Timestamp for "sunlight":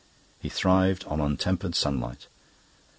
1.75-2.27